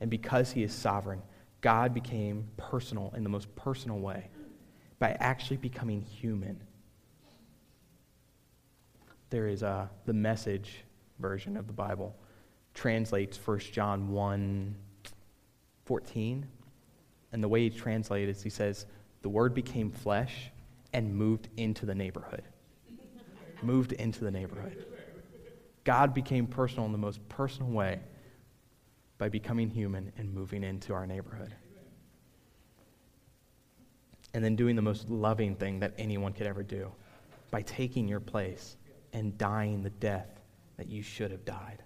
[0.00, 1.20] And because he is sovereign,
[1.60, 4.30] God became personal in the most personal way
[4.98, 6.60] by actually becoming human.
[9.30, 10.84] There is a, the message
[11.18, 12.14] version of the Bible
[12.74, 14.74] translates 1 John 1
[15.84, 16.46] 14.
[17.32, 18.86] And the way he translates, he says,
[19.22, 20.50] The word became flesh
[20.92, 22.44] and moved into the neighborhood.
[23.62, 24.86] moved into the neighborhood.
[25.82, 28.00] God became personal in the most personal way
[29.18, 31.54] by becoming human and moving into our neighborhood
[34.34, 36.90] and then doing the most loving thing that anyone could ever do
[37.50, 38.76] by taking your place
[39.12, 40.40] and dying the death
[40.76, 41.82] that you should have died.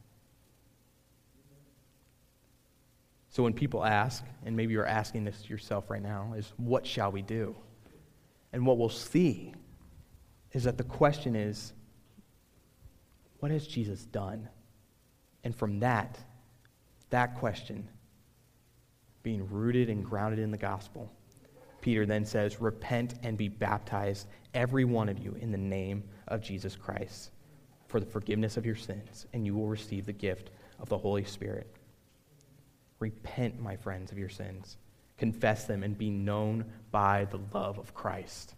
[3.29, 7.13] So when people ask, and maybe you're asking this yourself right now, is what shall
[7.13, 7.55] we do?
[8.55, 9.53] And what we'll see
[10.53, 11.75] is that the question is,
[13.41, 14.49] what has Jesus done?
[15.45, 16.19] And from that,
[17.11, 17.87] that question,
[19.23, 21.13] being rooted and grounded in the gospel,
[21.81, 26.41] Peter then says, Repent and be baptized, every one of you, in the name of
[26.41, 27.31] Jesus Christ,
[27.87, 31.25] for the forgiveness of your sins, and you will receive the gift of the Holy
[31.25, 31.67] Spirit.
[32.99, 34.77] Repent, my friends, of your sins.
[35.17, 38.55] Confess them and be known by the love of Christ.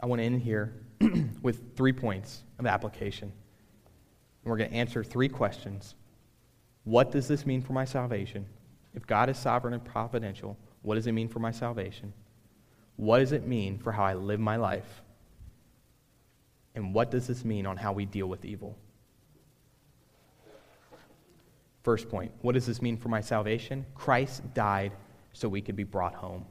[0.00, 0.74] I want to end here
[1.42, 3.32] with three points of application.
[4.44, 5.94] And we're going to answer three questions.
[6.84, 8.46] What does this mean for my salvation?
[8.94, 12.12] If God is sovereign and providential, what does it mean for my salvation?
[12.96, 15.02] What does it mean for how I live my life?
[16.74, 18.76] And what does this mean on how we deal with evil?
[21.82, 23.84] First point what does this mean for my salvation?
[23.94, 24.92] Christ died
[25.32, 26.44] so we could be brought home.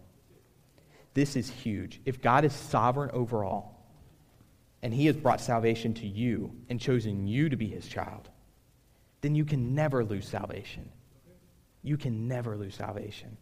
[1.14, 2.02] This is huge.
[2.06, 3.78] If God is sovereign over all,
[4.82, 8.30] and he has brought salvation to you and chosen you to be his child,
[9.22, 10.90] then you can never lose salvation
[11.84, 13.38] you can never lose salvation.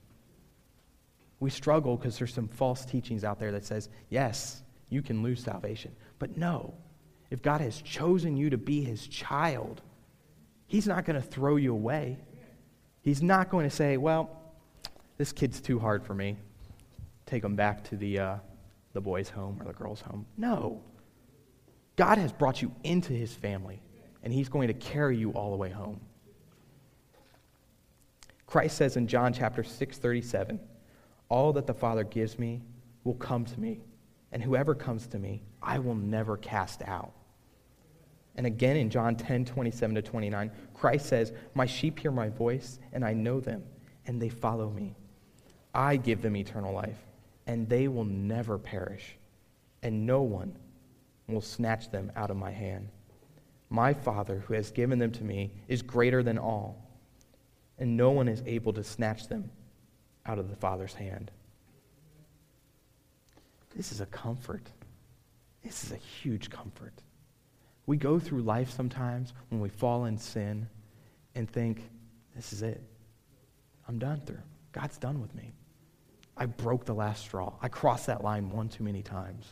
[1.40, 5.42] We struggle because there's some false teachings out there that says, yes, you can lose
[5.42, 5.96] salvation.
[6.18, 6.74] But no,
[7.30, 9.82] if God has chosen you to be his child,
[10.68, 12.18] he's not going to throw you away.
[13.02, 14.30] He's not going to say, well,
[15.18, 16.38] this kid's too hard for me.
[17.26, 18.36] Take him back to the, uh,
[18.94, 20.26] the boys' home or the girls' home.
[20.38, 20.82] No.
[21.96, 23.82] God has brought you into his family,
[24.24, 26.00] and he's going to carry you all the way home.
[28.50, 30.60] Christ says in John chapter 6, 37,
[31.30, 32.64] All that the Father gives me
[33.04, 33.82] will come to me,
[34.32, 37.12] and whoever comes to me, I will never cast out.
[38.38, 42.80] And again in John 10, 27 to 29, Christ says, My sheep hear my voice,
[42.92, 43.62] and I know them,
[44.08, 44.96] and they follow me.
[45.76, 46.98] I give them eternal life,
[47.46, 49.16] and they will never perish,
[49.84, 50.58] and no one
[51.28, 52.90] will snatch them out of my hand.
[53.70, 56.89] My Father, who has given them to me, is greater than all
[57.80, 59.50] and no one is able to snatch them
[60.26, 61.32] out of the Father's hand.
[63.76, 64.68] This is a comfort.
[65.64, 66.94] This is a huge comfort.
[67.86, 70.68] We go through life sometimes when we fall in sin
[71.36, 71.90] and think,
[72.36, 72.84] this is it.
[73.88, 74.42] I'm done through.
[74.74, 75.52] God's done with me.
[76.38, 77.54] I broke the last straw.
[77.62, 79.46] I crossed that line one too many times.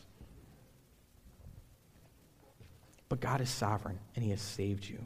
[3.08, 5.04] But God is sovereign, and He has saved you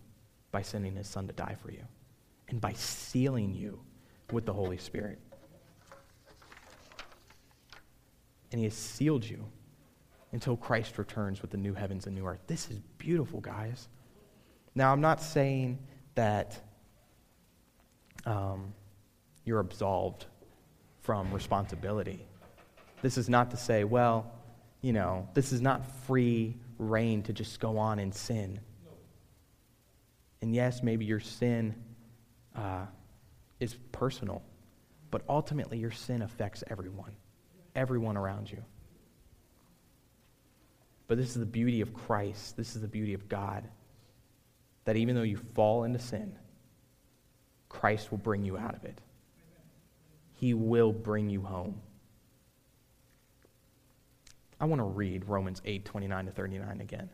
[0.51, 1.85] by sending His Son to die for you
[2.53, 3.81] and by sealing you
[4.31, 5.19] with the Holy Spirit.
[8.53, 9.47] And He has sealed you
[10.33, 12.43] until Christ returns with the new heavens and new earth.
[12.47, 13.89] This is beautiful, guys.
[14.75, 15.79] Now, I'm not saying
[16.15, 16.63] that
[18.27, 18.75] um,
[19.45, 20.27] you're absolved
[21.01, 22.25] from responsibility.
[23.01, 24.31] This is not to say, well,
[24.83, 28.61] you know, this is not free rein to just go on and sin.
[30.43, 31.75] And yes, maybe your sin
[32.57, 32.87] uh,
[33.61, 34.43] is personal,
[35.11, 37.13] but ultimately your sin affects everyone,
[37.75, 38.63] everyone around you.
[41.09, 42.57] But this is the beauty of Christ.
[42.57, 43.65] This is the beauty of God.
[44.85, 46.37] That even though you fall into sin,
[47.69, 48.99] Christ will bring you out of it.
[50.35, 51.81] He will bring you home.
[54.61, 57.11] I want to read Romans 8 29 to 39 again.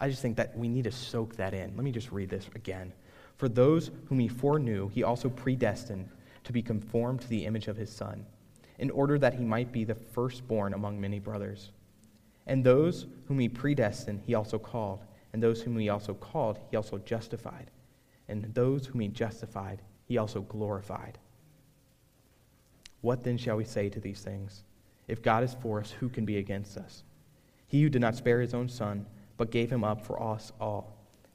[0.00, 1.74] I just think that we need to soak that in.
[1.76, 2.92] Let me just read this again.
[3.36, 6.08] For those whom he foreknew, he also predestined
[6.44, 8.24] to be conformed to the image of his Son,
[8.78, 11.72] in order that he might be the firstborn among many brothers.
[12.46, 15.04] And those whom he predestined, he also called.
[15.32, 17.70] And those whom he also called, he also justified.
[18.28, 21.18] And those whom he justified, he also glorified.
[23.00, 24.62] What then shall we say to these things?
[25.08, 27.02] If God is for us, who can be against us?
[27.66, 29.06] He who did not spare his own son,
[29.36, 30.95] but gave him up for us all,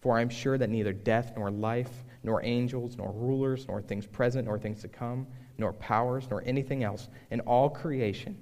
[0.00, 4.06] For I am sure that neither death nor life, nor angels, nor rulers, nor things
[4.06, 5.26] present, nor things to come,
[5.58, 8.36] nor powers, nor anything else in all creation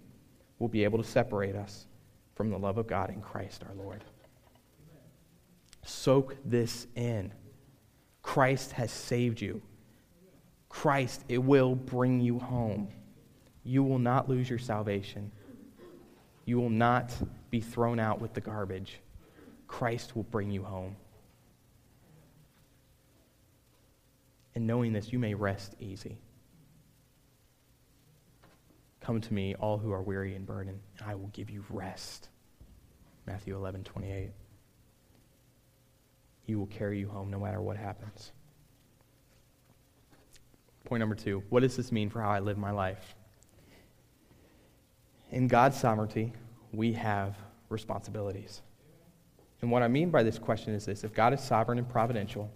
[0.59, 1.87] will be able to separate us
[2.35, 4.05] from the love of God in Christ our Lord.
[5.85, 7.33] Soak this in.
[8.23, 9.63] Christ has saved you.
[10.69, 12.89] Christ, it will bring you home.
[13.65, 15.33] You will not lose your salvation.
[16.45, 17.13] You will not
[17.51, 19.01] be thrown out with the garbage.
[19.67, 20.97] Christ will bring you home.
[24.59, 26.19] And knowing this, you may rest easy.
[29.01, 32.31] Come to me, all who are weary and burdened, and I will give you rest.
[33.25, 34.33] Matthew 11, 28.
[36.43, 38.33] He will carry you home no matter what happens.
[40.87, 43.15] Point number two what does this mean for how I live my life?
[45.31, 46.33] In God's sovereignty,
[46.73, 47.37] we have
[47.69, 48.63] responsibilities.
[49.63, 52.51] And what I mean by this question is this if God is sovereign and providential,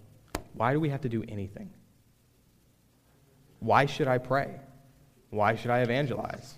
[0.55, 1.71] why do we have to do anything?
[3.63, 4.59] Why should I pray?
[5.29, 6.55] Why should I evangelize?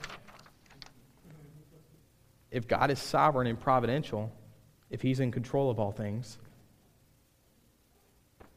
[2.50, 4.32] If God is sovereign and providential,
[4.90, 6.40] if He's in control of all things,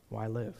[0.09, 0.55] why live?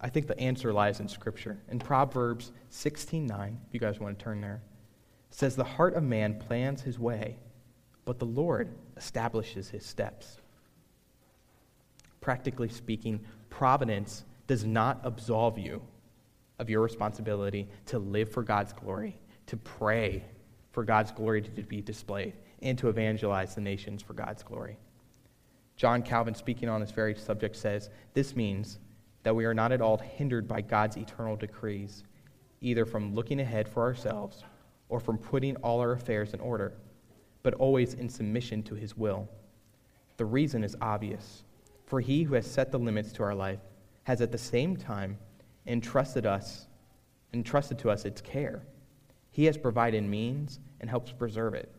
[0.00, 1.58] I think the answer lies in Scripture.
[1.70, 4.62] In Proverbs 16:9, if you guys want to turn there,
[5.28, 7.36] says, The heart of man plans his way,
[8.06, 10.38] but the Lord establishes his steps.
[12.22, 13.20] Practically speaking,
[13.54, 15.80] providence does not absolve you
[16.58, 20.24] of your responsibility to live for God's glory, to pray
[20.72, 22.32] for God's glory to be displayed,
[22.62, 24.76] and to evangelize the nations for God's glory.
[25.76, 28.80] John Calvin, speaking on this very subject, says this means
[29.22, 32.02] that we are not at all hindered by God's eternal decrees,
[32.60, 34.42] either from looking ahead for ourselves
[34.88, 36.74] or from putting all our affairs in order,
[37.44, 39.28] but always in submission to his will.
[40.16, 41.44] The reason is obvious,
[41.86, 43.60] for he who has set the limits to our life
[44.04, 45.18] has at the same time
[45.66, 46.66] entrusted us
[47.34, 48.62] entrusted to us its care.
[49.30, 51.74] He has provided means and helps preserve it.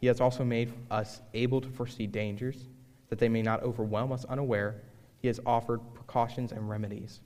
[0.00, 2.68] He has also made us able to foresee dangers
[3.08, 4.82] that they may not overwhelm us unaware.
[5.20, 7.20] He has offered precautions and remedies.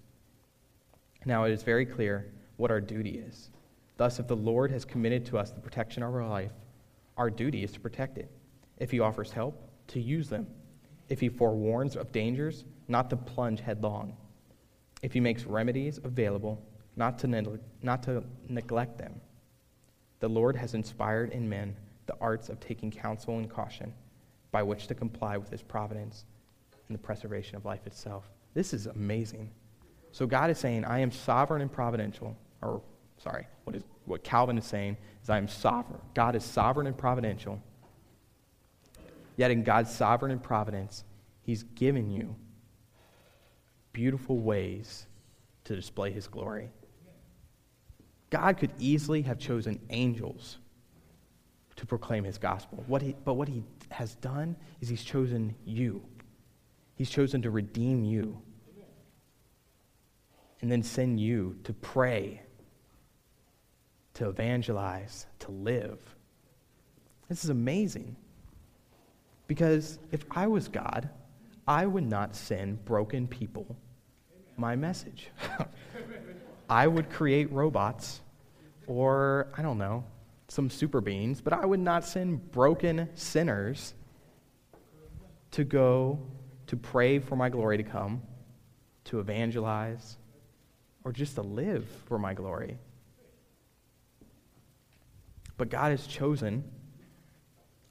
[1.24, 3.50] Now it is very clear what our duty is.
[3.96, 6.52] Thus, if the Lord has committed to us the protection of our life,
[7.16, 8.30] our duty is to protect it.
[8.78, 10.46] If He offers help, to use them.
[11.12, 14.16] If He forewarns of dangers, not to plunge headlong.
[15.02, 16.58] If He makes remedies available,
[16.96, 19.20] not to, ne- not to neglect them.
[20.20, 23.92] The Lord has inspired in men the arts of taking counsel and caution
[24.52, 26.24] by which to comply with His providence
[26.88, 28.30] and the preservation of life itself.
[28.54, 29.50] This is amazing.
[30.12, 32.34] So God is saying, I am sovereign and providential.
[32.62, 32.80] Or,
[33.22, 36.00] sorry, what, is, what Calvin is saying is, I am sovereign.
[36.14, 37.60] God is sovereign and providential.
[39.36, 41.04] Yet in God's sovereign and providence,
[41.42, 42.36] He's given you
[43.92, 45.06] beautiful ways
[45.64, 46.70] to display His glory.
[48.30, 50.58] God could easily have chosen angels
[51.76, 52.84] to proclaim His gospel.
[52.86, 56.02] What he, but what He has done is He's chosen you.
[56.94, 58.40] He's chosen to redeem you
[60.60, 62.40] and then send you to pray,
[64.14, 65.98] to evangelize, to live.
[67.28, 68.16] This is amazing.
[69.52, 71.10] Because if I was God,
[71.68, 73.76] I would not send broken people
[74.56, 75.28] my message.
[76.70, 78.22] I would create robots
[78.86, 80.04] or, I don't know,
[80.48, 83.92] some super beings, but I would not send broken sinners
[85.50, 86.18] to go
[86.68, 88.22] to pray for my glory to come,
[89.04, 90.16] to evangelize,
[91.04, 92.78] or just to live for my glory.
[95.58, 96.64] But God has chosen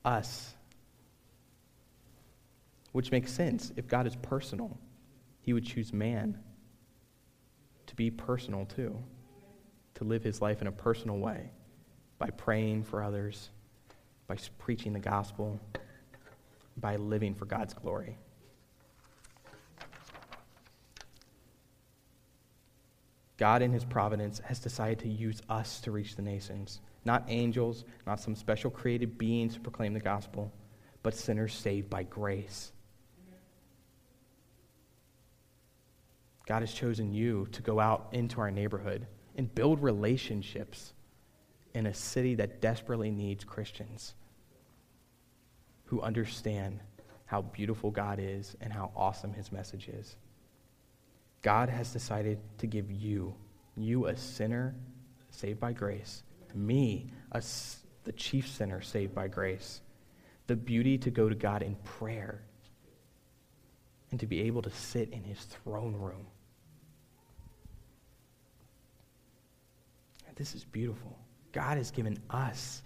[0.03, 0.55] us,
[2.91, 3.71] which makes sense.
[3.75, 4.77] If God is personal,
[5.41, 6.37] He would choose man
[7.91, 8.97] to be personal too,
[9.95, 11.51] to live his life in a personal way
[12.19, 13.49] by praying for others,
[14.27, 15.59] by preaching the gospel,
[16.77, 18.17] by living for God's glory.
[23.35, 26.79] God, in his providence, has decided to use us to reach the nations.
[27.03, 30.53] Not angels, not some special created beings to proclaim the gospel,
[31.03, 32.71] but sinners saved by grace.
[36.51, 40.91] God has chosen you to go out into our neighborhood and build relationships
[41.73, 44.15] in a city that desperately needs Christians
[45.85, 46.81] who understand
[47.23, 50.17] how beautiful God is and how awesome his message is.
[51.41, 53.33] God has decided to give you,
[53.77, 54.75] you a sinner
[55.29, 56.21] saved by grace,
[56.53, 57.41] me, a,
[58.03, 59.79] the chief sinner saved by grace,
[60.47, 62.41] the beauty to go to God in prayer
[64.09, 66.27] and to be able to sit in his throne room.
[70.35, 71.17] This is beautiful.
[71.51, 72.81] God has given us,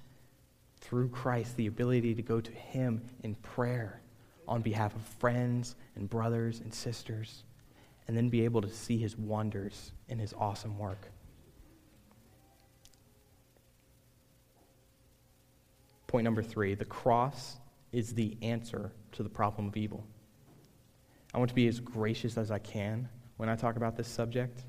[0.82, 4.02] through Christ, the ability to go to him in prayer
[4.48, 7.43] on behalf of friends and brothers and sisters
[8.08, 11.10] and then be able to see his wonders in his awesome work.
[16.08, 17.58] Point number three the cross
[17.91, 20.06] is the answer to the problem of evil.
[21.34, 24.64] I want to be as gracious as I can when I talk about this subject.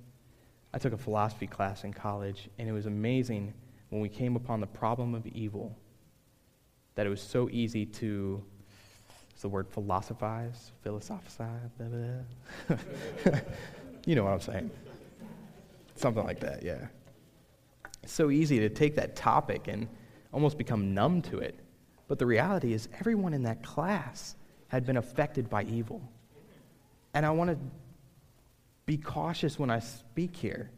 [0.76, 3.54] I took a philosophy class in college, and it was amazing
[3.88, 5.74] when we came upon the problem of evil
[6.96, 8.44] that it was so easy to
[9.30, 11.70] it's the word philosophize, philosophize.
[11.78, 12.76] Blah, blah.
[14.04, 14.70] you know what I'm saying.
[15.94, 16.88] Something like that, yeah.
[18.02, 19.88] It's so easy to take that topic and
[20.30, 21.58] almost become numb to it.
[22.06, 24.36] But the reality is, everyone in that class
[24.68, 26.02] had been affected by evil.
[27.14, 27.56] And I want to
[28.86, 30.70] be cautious when I speak here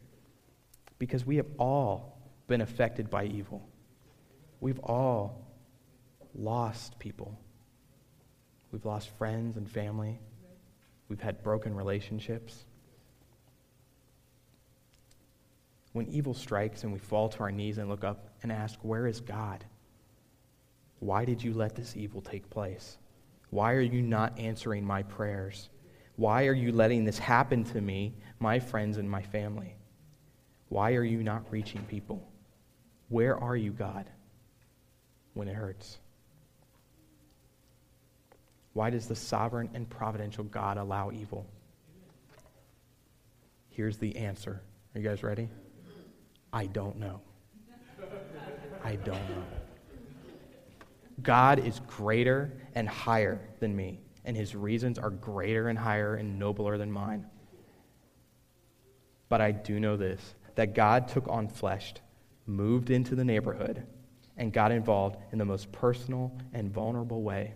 [0.97, 3.67] because we have all been affected by evil.
[4.59, 5.45] We've all
[6.35, 7.39] lost people.
[8.71, 10.19] We've lost friends and family.
[11.07, 12.65] We've had broken relationships.
[15.93, 19.07] When evil strikes and we fall to our knees and look up and ask, Where
[19.07, 19.63] is God?
[20.99, 22.97] Why did you let this evil take place?
[23.49, 25.69] Why are you not answering my prayers?
[26.19, 29.77] Why are you letting this happen to me, my friends, and my family?
[30.67, 32.29] Why are you not reaching people?
[33.07, 34.09] Where are you, God,
[35.33, 35.99] when it hurts?
[38.73, 41.47] Why does the sovereign and providential God allow evil?
[43.69, 44.61] Here's the answer.
[44.93, 45.47] Are you guys ready?
[46.51, 47.21] I don't know.
[48.83, 49.43] I don't know.
[51.23, 56.37] God is greater and higher than me, and his reasons are greater and higher and
[56.39, 57.25] nobler than mine.
[59.29, 61.93] But I do know this that God took on flesh,
[62.45, 63.85] moved into the neighborhood,
[64.35, 67.53] and got involved in the most personal and vulnerable way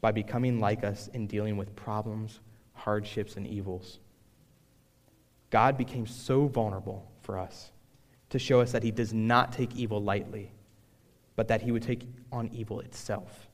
[0.00, 2.40] by becoming like us in dealing with problems,
[2.74, 3.98] hardships, and evils.
[5.50, 7.70] God became so vulnerable for us
[8.30, 10.52] to show us that he does not take evil lightly,
[11.36, 13.47] but that he would take on evil itself.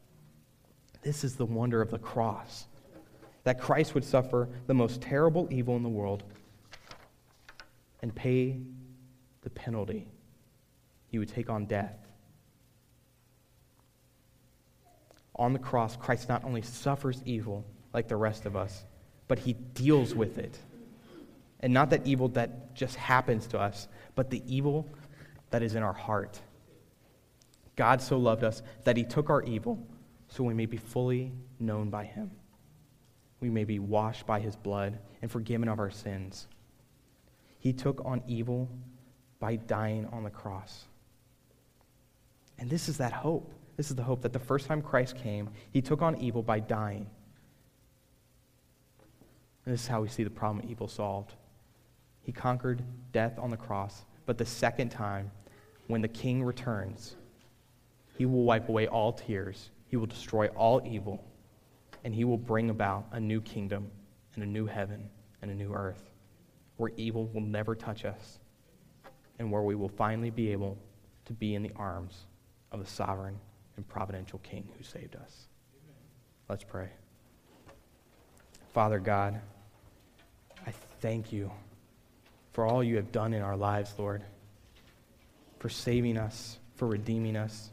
[1.05, 2.67] This is the wonder of the cross
[3.45, 6.25] that Christ would suffer the most terrible evil in the world
[8.03, 8.59] and pay
[9.43, 10.09] the penalty.
[11.09, 12.05] He would take on death
[15.37, 18.85] on the cross, Christ not only suffers evil like the rest of us,
[19.27, 20.59] but he deals with it.
[21.61, 24.87] And not that evil that just happens to us, but the evil
[25.51, 26.41] that is in our heart.
[27.77, 29.85] God so loved us that he took our evil
[30.35, 31.31] so we may be fully
[31.61, 32.29] known by him.
[33.39, 36.49] We may be washed by his blood and forgiven of our sins.
[37.61, 38.69] He took on evil
[39.39, 40.87] by dying on the cross.
[42.59, 43.55] And this is that hope.
[43.77, 46.59] This is the hope that the first time Christ came, he took on evil by
[46.59, 47.07] dying.
[49.65, 51.35] And this is how we see the problem of evil solved.
[52.23, 52.83] He conquered
[53.13, 55.31] death on the cross, but the second time,
[55.87, 57.15] when the king returns,
[58.19, 61.25] he will wipe away all tears, he will destroy all evil,
[62.03, 63.89] and he will bring about a new kingdom
[64.35, 65.09] and a new heaven
[65.41, 66.11] and a new earth
[66.79, 68.41] where evil will never touch us
[69.39, 70.77] and where we will finally be able
[71.27, 72.27] to be in the arms
[72.73, 73.39] of the sovereign
[73.77, 75.47] and providential King who saved us.
[76.49, 76.89] Let's pray.
[78.73, 79.41] Father God,
[80.67, 80.73] I
[81.03, 81.53] thank you
[82.53, 84.25] for all you have done in our lives, Lord,
[85.61, 87.71] for saving us, for redeeming us.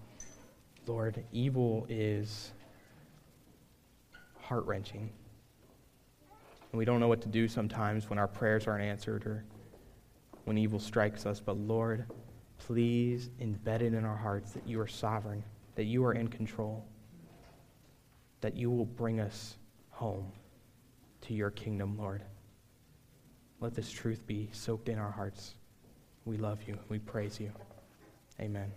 [0.87, 2.51] Lord, evil is
[4.39, 5.09] heart wrenching.
[6.71, 9.43] And we don't know what to do sometimes when our prayers aren't answered or
[10.45, 11.39] when evil strikes us.
[11.39, 12.05] But Lord,
[12.57, 15.43] please embed it in our hearts that you are sovereign,
[15.75, 16.85] that you are in control,
[18.41, 19.57] that you will bring us
[19.89, 20.31] home
[21.21, 22.23] to your kingdom, Lord.
[23.59, 25.53] Let this truth be soaked in our hearts.
[26.25, 26.77] We love you.
[26.89, 27.51] We praise you.
[28.39, 28.71] Amen.